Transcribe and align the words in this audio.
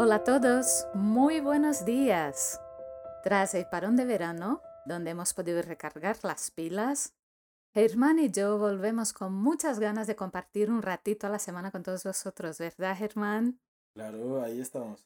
Hola 0.00 0.14
a 0.14 0.22
todos, 0.22 0.86
muy 0.94 1.40
buenos 1.40 1.84
días. 1.84 2.60
Tras 3.24 3.52
el 3.54 3.66
parón 3.66 3.96
de 3.96 4.04
verano, 4.04 4.62
donde 4.86 5.10
hemos 5.10 5.34
podido 5.34 5.60
recargar 5.60 6.18
las 6.22 6.52
pilas, 6.52 7.16
Germán 7.74 8.20
y 8.20 8.30
yo 8.30 8.58
volvemos 8.58 9.12
con 9.12 9.32
muchas 9.32 9.80
ganas 9.80 10.06
de 10.06 10.14
compartir 10.14 10.70
un 10.70 10.82
ratito 10.82 11.26
a 11.26 11.30
la 11.30 11.40
semana 11.40 11.72
con 11.72 11.82
todos 11.82 12.04
vosotros, 12.04 12.58
¿verdad, 12.58 12.96
Germán? 12.96 13.60
Claro, 13.92 14.40
ahí 14.40 14.60
estamos. 14.60 15.04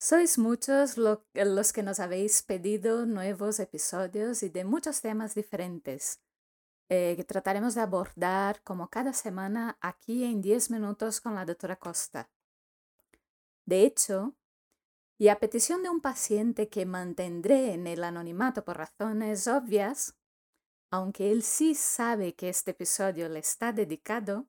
Sois 0.00 0.38
muchos 0.38 0.96
los 0.96 1.72
que 1.74 1.82
nos 1.82 2.00
habéis 2.00 2.42
pedido 2.42 3.04
nuevos 3.04 3.60
episodios 3.60 4.42
y 4.42 4.48
de 4.48 4.64
muchos 4.64 5.02
temas 5.02 5.34
diferentes 5.34 6.18
eh, 6.88 7.12
que 7.14 7.24
trataremos 7.24 7.74
de 7.74 7.82
abordar 7.82 8.62
como 8.62 8.88
cada 8.88 9.12
semana 9.12 9.76
aquí 9.82 10.24
en 10.24 10.40
10 10.40 10.70
minutos 10.70 11.20
con 11.20 11.34
la 11.34 11.44
doctora 11.44 11.76
Costa. 11.76 12.30
De 13.66 13.82
hecho, 13.82 14.34
y 15.16 15.28
a 15.28 15.38
petición 15.38 15.82
de 15.82 15.90
un 15.90 16.00
paciente 16.00 16.68
que 16.68 16.86
mantendré 16.86 17.72
en 17.72 17.86
el 17.86 18.04
anonimato 18.04 18.64
por 18.64 18.76
razones 18.76 19.46
obvias, 19.46 20.16
aunque 20.90 21.32
él 21.32 21.42
sí 21.42 21.74
sabe 21.74 22.34
que 22.34 22.48
este 22.48 22.72
episodio 22.72 23.28
le 23.28 23.38
está 23.38 23.72
dedicado, 23.72 24.48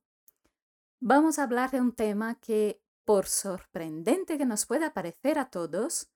vamos 0.99 1.39
a 1.39 1.43
hablar 1.43 1.71
de 1.71 1.81
un 1.81 1.93
tema 1.93 2.35
que, 2.39 2.81
por 3.03 3.27
sorprendente 3.27 4.37
que 4.37 4.45
nos 4.45 4.65
pueda 4.65 4.93
parecer 4.93 5.39
a 5.39 5.49
todos, 5.49 6.09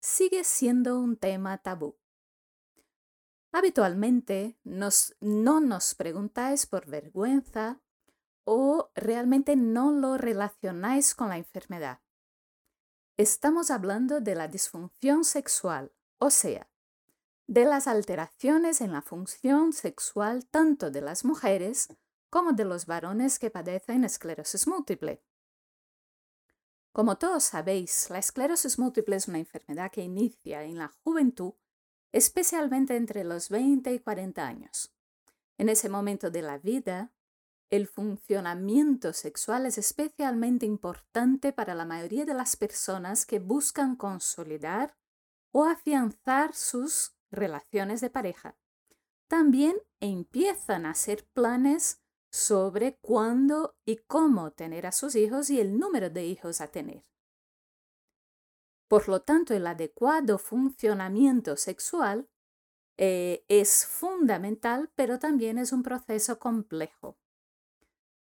sigue 0.00 0.44
siendo 0.44 1.00
un 1.00 1.16
tema 1.16 1.58
tabú. 1.58 1.96
Habitualmente 3.52 4.58
no 4.64 5.60
nos 5.60 5.94
preguntáis 5.94 6.66
por 6.66 6.86
vergüenza 6.86 7.80
o 8.44 8.90
realmente 8.94 9.56
no 9.56 9.92
lo 9.92 10.18
relacionáis 10.18 11.14
con 11.14 11.30
la 11.30 11.38
enfermedad. 11.38 12.03
Estamos 13.16 13.70
hablando 13.70 14.20
de 14.20 14.34
la 14.34 14.48
disfunción 14.48 15.24
sexual, 15.24 15.92
o 16.18 16.30
sea, 16.30 16.68
de 17.46 17.64
las 17.64 17.86
alteraciones 17.86 18.80
en 18.80 18.90
la 18.90 19.02
función 19.02 19.72
sexual 19.72 20.46
tanto 20.46 20.90
de 20.90 21.00
las 21.00 21.24
mujeres 21.24 21.94
como 22.28 22.54
de 22.54 22.64
los 22.64 22.86
varones 22.86 23.38
que 23.38 23.50
padecen 23.50 24.02
esclerosis 24.02 24.66
múltiple. 24.66 25.22
Como 26.90 27.16
todos 27.16 27.44
sabéis, 27.44 28.10
la 28.10 28.18
esclerosis 28.18 28.80
múltiple 28.80 29.14
es 29.14 29.28
una 29.28 29.38
enfermedad 29.38 29.92
que 29.92 30.02
inicia 30.02 30.64
en 30.64 30.78
la 30.78 30.88
juventud, 31.04 31.52
especialmente 32.10 32.96
entre 32.96 33.22
los 33.22 33.48
20 33.48 33.94
y 33.94 34.00
40 34.00 34.44
años. 34.44 34.92
En 35.56 35.68
ese 35.68 35.88
momento 35.88 36.32
de 36.32 36.42
la 36.42 36.58
vida, 36.58 37.12
el 37.74 37.88
funcionamiento 37.88 39.12
sexual 39.12 39.66
es 39.66 39.78
especialmente 39.78 40.64
importante 40.64 41.52
para 41.52 41.74
la 41.74 41.84
mayoría 41.84 42.24
de 42.24 42.32
las 42.32 42.54
personas 42.54 43.26
que 43.26 43.40
buscan 43.40 43.96
consolidar 43.96 44.96
o 45.50 45.64
afianzar 45.64 46.54
sus 46.54 47.16
relaciones 47.32 48.00
de 48.00 48.10
pareja. 48.10 48.56
También 49.26 49.76
empiezan 49.98 50.86
a 50.86 50.90
hacer 50.90 51.26
planes 51.32 52.00
sobre 52.30 52.96
cuándo 53.00 53.76
y 53.84 53.96
cómo 53.96 54.52
tener 54.52 54.86
a 54.86 54.92
sus 54.92 55.16
hijos 55.16 55.50
y 55.50 55.60
el 55.60 55.76
número 55.76 56.10
de 56.10 56.26
hijos 56.26 56.60
a 56.60 56.68
tener. 56.68 57.04
Por 58.86 59.08
lo 59.08 59.22
tanto, 59.22 59.52
el 59.52 59.66
adecuado 59.66 60.38
funcionamiento 60.38 61.56
sexual 61.56 62.28
eh, 62.98 63.44
es 63.48 63.84
fundamental, 63.84 64.92
pero 64.94 65.18
también 65.18 65.58
es 65.58 65.72
un 65.72 65.82
proceso 65.82 66.38
complejo 66.38 67.18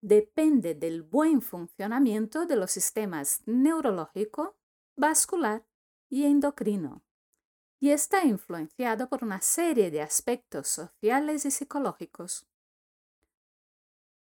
depende 0.02 0.76
del 0.76 1.04
buen 1.04 1.42
funcionamiento 1.42 2.46
de 2.46 2.56
los 2.56 2.72
sistemas 2.72 3.42
neurológico, 3.46 4.58
vascular 4.96 5.66
y 6.10 6.26
endocrino, 6.26 7.04
y 7.80 7.92
está 7.92 8.26
influenciado 8.26 9.10
por 9.10 9.24
una 9.24 9.42
serie 9.42 9.92
de 9.92 10.02
aspectos 10.02 10.68
sociales 10.68 11.46
y 11.46 11.52
psicológicos. 11.52 12.48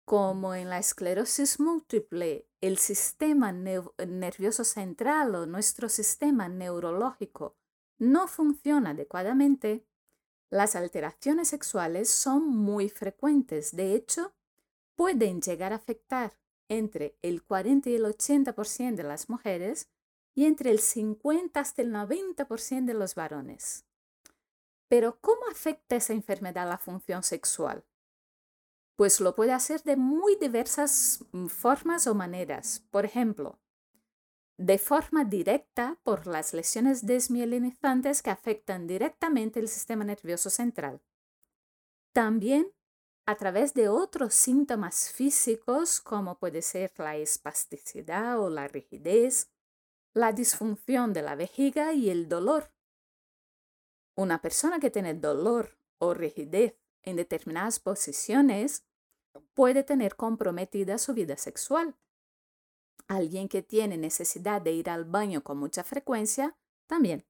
Como 0.04 0.54
en 0.54 0.68
la 0.68 0.78
esclerosis 0.78 1.60
múltiple, 1.60 2.48
el 2.60 2.78
sistema 2.78 3.52
nervioso 3.52 4.64
central 4.64 5.34
o 5.34 5.46
nuestro 5.46 5.88
sistema 5.88 6.48
neurológico 6.48 7.56
no 7.98 8.26
funciona 8.26 8.90
adecuadamente, 8.90 9.86
las 10.50 10.76
alteraciones 10.76 11.48
sexuales 11.48 12.10
son 12.10 12.48
muy 12.48 12.88
frecuentes. 12.88 13.74
De 13.74 13.94
hecho, 13.94 14.34
pueden 14.96 15.40
llegar 15.40 15.72
a 15.72 15.76
afectar 15.76 16.38
entre 16.68 17.18
el 17.22 17.42
40 17.42 17.90
y 17.90 17.94
el 17.96 18.04
80% 18.04 18.94
de 18.94 19.02
las 19.02 19.28
mujeres 19.28 19.90
y 20.34 20.46
entre 20.46 20.70
el 20.70 20.78
50 20.78 21.60
hasta 21.60 21.82
el 21.82 21.92
90% 21.92 22.84
de 22.84 22.94
los 22.94 23.14
varones. 23.14 23.84
Pero 24.88 25.18
¿cómo 25.20 25.42
afecta 25.50 25.96
esa 25.96 26.12
enfermedad 26.12 26.68
la 26.68 26.78
función 26.78 27.22
sexual? 27.22 27.84
Pues 28.96 29.20
lo 29.20 29.34
puede 29.34 29.52
hacer 29.52 29.82
de 29.82 29.96
muy 29.96 30.36
diversas 30.36 31.24
mm, 31.32 31.46
formas 31.46 32.06
o 32.06 32.14
maneras. 32.14 32.86
Por 32.90 33.04
ejemplo, 33.04 33.58
de 34.58 34.78
forma 34.78 35.24
directa 35.24 35.98
por 36.02 36.26
las 36.26 36.52
lesiones 36.52 37.06
desmielinizantes 37.06 38.22
que 38.22 38.30
afectan 38.30 38.86
directamente 38.86 39.60
el 39.60 39.68
sistema 39.68 40.04
nervioso 40.04 40.50
central. 40.50 41.00
También 42.12 42.70
a 43.26 43.36
través 43.36 43.74
de 43.74 43.88
otros 43.88 44.34
síntomas 44.34 45.10
físicos 45.10 46.00
como 46.00 46.38
puede 46.38 46.62
ser 46.62 46.92
la 46.98 47.16
espasticidad 47.16 48.40
o 48.40 48.50
la 48.50 48.66
rigidez, 48.68 49.50
la 50.12 50.32
disfunción 50.32 51.12
de 51.12 51.22
la 51.22 51.36
vejiga 51.36 51.92
y 51.92 52.10
el 52.10 52.28
dolor. 52.28 52.72
Una 54.14 54.42
persona 54.42 54.78
que 54.80 54.90
tiene 54.90 55.14
dolor 55.14 55.78
o 55.98 56.14
rigidez 56.14 56.76
en 57.02 57.16
determinadas 57.16 57.78
posiciones 57.78 58.84
puede 59.54 59.84
tener 59.84 60.16
comprometida 60.16 60.98
su 60.98 61.14
vida 61.14 61.36
sexual. 61.36 61.96
Alguien 63.08 63.48
que 63.48 63.62
tiene 63.62 63.96
necesidad 63.96 64.60
de 64.60 64.72
ir 64.72 64.90
al 64.90 65.04
baño 65.04 65.42
con 65.42 65.58
mucha 65.58 65.84
frecuencia 65.84 66.56
también. 66.86 67.24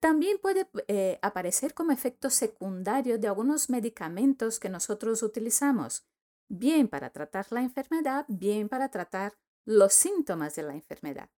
También 0.00 0.38
puede 0.38 0.66
eh, 0.88 1.18
aparecer 1.20 1.74
como 1.74 1.92
efecto 1.92 2.30
secundario 2.30 3.18
de 3.18 3.28
algunos 3.28 3.68
medicamentos 3.68 4.58
que 4.58 4.70
nosotros 4.70 5.22
utilizamos, 5.22 6.06
bien 6.48 6.88
para 6.88 7.10
tratar 7.10 7.46
la 7.50 7.60
enfermedad, 7.60 8.24
bien 8.28 8.70
para 8.70 8.90
tratar 8.90 9.38
los 9.66 9.92
síntomas 9.92 10.54
de 10.54 10.62
la 10.62 10.74
enfermedad. 10.74 11.28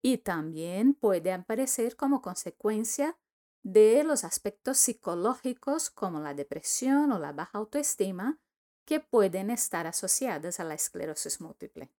Y 0.00 0.18
también 0.18 0.94
puede 0.94 1.32
aparecer 1.32 1.96
como 1.96 2.22
consecuencia 2.22 3.18
de 3.64 4.04
los 4.04 4.22
aspectos 4.22 4.78
psicológicos 4.78 5.90
como 5.90 6.20
la 6.20 6.34
depresión 6.34 7.10
o 7.10 7.18
la 7.18 7.32
baja 7.32 7.58
autoestima 7.58 8.38
que 8.84 9.00
pueden 9.00 9.50
estar 9.50 9.88
asociadas 9.88 10.60
a 10.60 10.64
la 10.64 10.74
esclerosis 10.74 11.40
múltiple. 11.40 11.90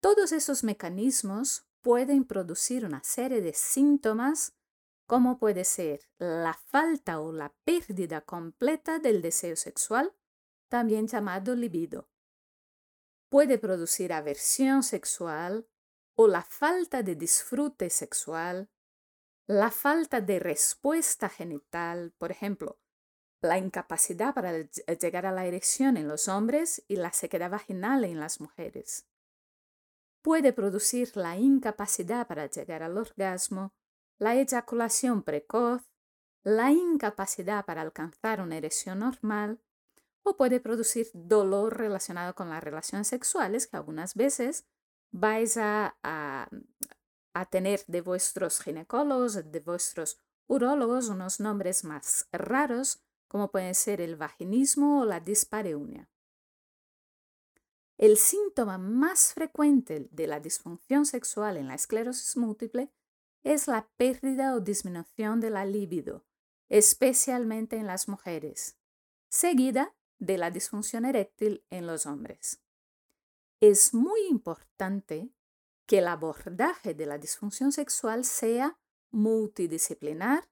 Todos 0.00 0.32
esos 0.32 0.64
mecanismos 0.64 1.64
pueden 1.80 2.24
producir 2.24 2.84
una 2.84 3.02
serie 3.04 3.40
de 3.40 3.54
síntomas 3.54 4.52
como 5.06 5.38
puede 5.38 5.64
ser 5.64 6.00
la 6.18 6.54
falta 6.54 7.20
o 7.20 7.32
la 7.32 7.54
pérdida 7.64 8.22
completa 8.22 8.98
del 8.98 9.20
deseo 9.22 9.56
sexual, 9.56 10.14
también 10.68 11.06
llamado 11.06 11.54
libido. 11.54 12.08
Puede 13.28 13.58
producir 13.58 14.12
aversión 14.12 14.82
sexual 14.82 15.68
o 16.16 16.28
la 16.28 16.42
falta 16.42 17.02
de 17.02 17.16
disfrute 17.16 17.90
sexual, 17.90 18.70
la 19.46 19.70
falta 19.70 20.20
de 20.20 20.38
respuesta 20.38 21.28
genital, 21.28 22.14
por 22.16 22.30
ejemplo, 22.30 22.78
la 23.42 23.58
incapacidad 23.58 24.32
para 24.32 24.52
llegar 24.62 25.26
a 25.26 25.32
la 25.32 25.44
erección 25.44 25.96
en 25.96 26.08
los 26.08 26.28
hombres 26.28 26.82
y 26.88 26.96
la 26.96 27.12
sequedad 27.12 27.50
vaginal 27.50 28.04
en 28.04 28.20
las 28.20 28.40
mujeres. 28.40 29.06
Puede 30.22 30.54
producir 30.54 31.14
la 31.16 31.36
incapacidad 31.36 32.26
para 32.26 32.46
llegar 32.46 32.82
al 32.82 32.96
orgasmo 32.96 33.74
la 34.18 34.34
eyaculación 34.34 35.22
precoz, 35.22 35.82
la 36.42 36.70
incapacidad 36.72 37.64
para 37.64 37.82
alcanzar 37.82 38.40
una 38.40 38.56
erección 38.56 39.00
normal 39.00 39.60
o 40.22 40.36
puede 40.36 40.60
producir 40.60 41.08
dolor 41.12 41.78
relacionado 41.78 42.34
con 42.34 42.50
las 42.50 42.62
relaciones 42.62 43.08
sexuales 43.08 43.66
que 43.66 43.76
algunas 43.76 44.14
veces 44.14 44.66
vais 45.10 45.56
a, 45.56 45.96
a, 46.02 46.48
tener 47.50 47.84
de 47.86 48.00
vuestros 48.00 48.60
ginecólogos, 48.60 49.50
de 49.50 49.60
vuestros 49.60 50.18
urólogos 50.46 51.08
unos 51.08 51.40
nombres 51.40 51.84
más 51.84 52.28
raros 52.32 53.02
como 53.28 53.50
pueden 53.50 53.74
ser 53.74 54.00
el 54.00 54.16
vaginismo 54.16 55.00
o 55.00 55.04
la 55.04 55.20
dispareunia. 55.20 56.08
El 57.96 58.16
síntoma 58.16 58.76
más 58.78 59.34
frecuente 59.34 60.08
de 60.10 60.26
la 60.26 60.40
disfunción 60.40 61.06
sexual 61.06 61.56
en 61.56 61.68
la 61.68 61.74
esclerosis 61.74 62.36
múltiple 62.36 62.90
es 63.44 63.68
la 63.68 63.88
pérdida 63.96 64.54
o 64.54 64.60
disminución 64.60 65.38
de 65.38 65.50
la 65.50 65.64
libido, 65.64 66.24
especialmente 66.68 67.76
en 67.76 67.86
las 67.86 68.08
mujeres, 68.08 68.78
seguida 69.28 69.94
de 70.18 70.38
la 70.38 70.50
disfunción 70.50 71.04
eréctil 71.04 71.64
en 71.70 71.86
los 71.86 72.06
hombres. 72.06 72.60
es 73.60 73.94
muy 73.94 74.20
importante 74.28 75.30
que 75.86 75.98
el 75.98 76.08
abordaje 76.08 76.94
de 76.94 77.06
la 77.06 77.18
disfunción 77.18 77.72
sexual 77.72 78.24
sea 78.24 78.78
multidisciplinar, 79.10 80.48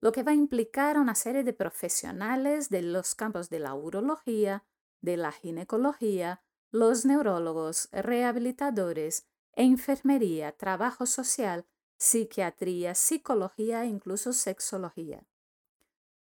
lo 0.00 0.12
que 0.12 0.22
va 0.22 0.32
a 0.32 0.34
implicar 0.34 0.96
a 0.96 1.00
una 1.00 1.14
serie 1.14 1.44
de 1.44 1.52
profesionales 1.52 2.68
de 2.68 2.82
los 2.82 3.14
campos 3.14 3.50
de 3.50 3.60
la 3.60 3.74
urología, 3.74 4.64
de 5.00 5.16
la 5.16 5.32
ginecología, 5.32 6.42
los 6.70 7.04
neurólogos, 7.04 7.88
rehabilitadores, 7.92 9.26
enfermería, 9.52 10.52
trabajo 10.52 11.06
social, 11.06 11.66
psiquiatría, 11.98 12.94
psicología 12.94 13.84
e 13.84 13.86
incluso 13.86 14.32
sexología. 14.32 15.26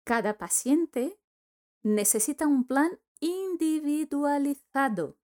Cada 0.03 0.37
paciente 0.37 1.19
necesita 1.83 2.47
un 2.47 2.65
plan 2.65 2.99
individualizado 3.19 5.17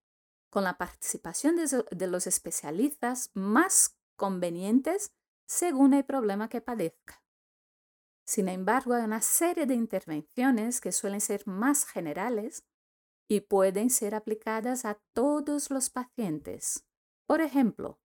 con 0.50 0.64
la 0.64 0.78
participación 0.78 1.56
de, 1.56 2.06
los 2.06 2.26
especialistas 2.26 3.30
más 3.34 3.98
convenientes 4.16 5.12
según 5.46 5.94
el 5.94 6.04
problema 6.04 6.48
que 6.48 6.60
padezca. 6.60 7.22
Sin 8.24 8.48
embargo, 8.48 8.94
hay 8.94 9.04
una 9.04 9.20
serie 9.20 9.66
de 9.66 9.74
intervenciones 9.74 10.80
que 10.80 10.92
suelen 10.92 11.20
ser 11.20 11.46
más 11.46 11.84
generales 11.84 12.64
y 13.28 13.40
pueden 13.40 13.90
ser 13.90 14.14
aplicadas 14.14 14.84
a 14.84 15.00
todos 15.12 15.70
los 15.70 15.90
pacientes. 15.90 16.86
Por 17.26 17.40
ejemplo, 17.40 18.00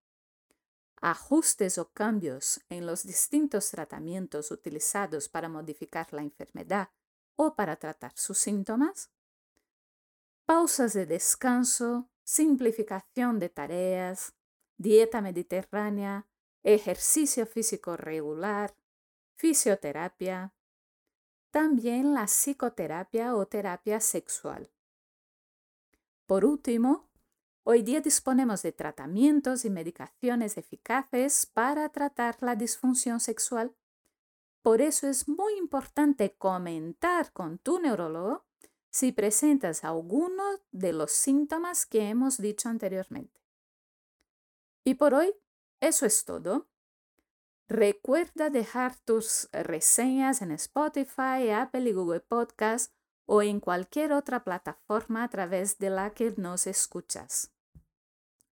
ajustes 1.02 1.78
o 1.78 1.90
cambios 1.92 2.62
en 2.70 2.86
los 2.86 3.04
distintos 3.04 3.72
tratamientos 3.72 4.52
utilizados 4.52 5.30
para 5.30 5.50
modificar 5.50 6.14
la 6.14 6.22
enfermedad 6.22 6.90
o 7.36 7.56
para 7.56 7.78
tratar 7.78 8.12
sus 8.16 8.38
síntomas, 8.38 9.10
pausas 10.46 10.94
de 10.94 11.06
descanso, 11.06 12.10
simplificación 12.24 13.40
de 13.40 13.50
tareas, 13.50 14.34
dieta 14.78 15.22
mediterránea, 15.22 16.28
ejercicio 16.64 17.46
físico 17.46 17.98
regular, 17.98 18.76
fisioterapia, 19.36 20.54
también 21.52 22.14
la 22.14 22.26
psicoterapia 22.26 23.36
o 23.36 23.48
terapia 23.48 24.00
sexual. 24.00 24.70
Por 26.28 26.46
último, 26.46 27.09
hoy 27.72 27.84
día 27.84 28.02
disponemos 28.02 28.64
de 28.64 28.72
tratamientos 28.72 29.64
y 29.64 29.70
medicaciones 29.70 30.58
eficaces 30.58 31.46
para 31.46 31.90
tratar 31.90 32.36
la 32.42 32.56
disfunción 32.56 33.20
sexual. 33.20 33.76
Por 34.64 34.82
eso 34.82 35.08
es 35.08 35.30
muy 35.30 35.54
importante 35.60 36.36
comentar 36.36 37.32
con 37.32 37.60
tu 37.60 37.80
neurólogo 37.80 38.44
si 38.90 39.12
presentas 39.12 39.84
alguno 39.84 40.44
de 40.72 40.94
los 40.94 41.12
síntomas 41.12 41.86
que 41.86 42.10
hemos 42.10 42.40
dicho 42.40 42.70
anteriormente. 42.70 43.40
Y 44.84 44.96
por 44.96 45.14
hoy, 45.14 45.32
eso 45.80 46.08
es 46.08 46.26
todo. 46.26 46.68
Recuerda 47.68 48.50
dejar 48.50 48.96
tus 48.96 49.48
reseñas 49.52 50.42
en 50.42 50.54
Spotify, 50.54 51.52
Apple 51.54 51.88
y 51.88 51.94
Google 51.94 52.22
Podcast 52.22 52.92
o 53.28 53.44
en 53.44 53.60
cualquier 53.60 54.12
otra 54.12 54.44
plataforma 54.44 55.24
a 55.24 55.30
través 55.30 55.78
de 55.78 55.92
la 55.92 56.16
que 56.16 56.34
nos 56.36 56.66
escuchas. 56.66 57.54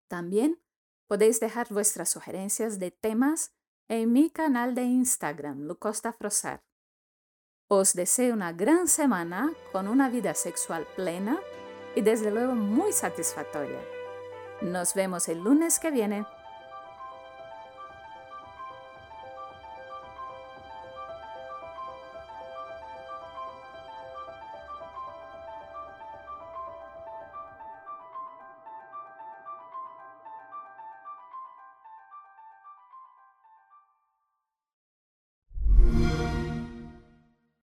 También 0.07 0.62
podéis 1.07 1.39
dejar 1.39 1.68
vuestras 1.69 2.09
sugerencias 2.09 2.80
de 2.80 2.92
temas 2.92 3.54
en 3.89 4.12
mi 4.12 4.30
canal 4.30 4.75
de 4.75 4.83
Instagram, 4.83 5.62
Lucosta 5.62 6.13
Frosar. 6.13 6.63
Os 7.69 7.94
deseo 7.94 8.33
una 8.33 8.54
gran 8.54 8.88
semana 8.88 9.54
con 9.71 9.88
una 9.88 10.09
vida 10.09 10.33
sexual 10.33 10.88
plena 10.95 11.39
y 11.95 12.01
desde 12.01 12.31
luego 12.31 12.56
muy 12.56 12.94
satisfactoria. 12.94 13.81
Nos 14.62 14.94
vemos 14.94 15.27
el 15.27 15.39
lunes 15.39 15.80
que 15.80 15.92
viene. 15.92 16.25